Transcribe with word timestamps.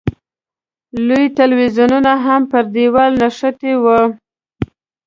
لوی 1.07 1.25
تلویزیون 1.39 2.05
هم 2.25 2.41
پر 2.51 2.63
دېوال 2.73 3.11
نښتی 3.21 3.73
و. 3.83 3.85